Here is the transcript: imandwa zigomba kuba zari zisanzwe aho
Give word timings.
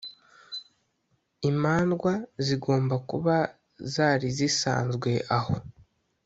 imandwa 1.49 2.13
zigomba 2.45 2.95
kuba 3.09 3.35
zari 3.93 4.27
zisanzwe 4.37 5.11
aho 5.37 5.55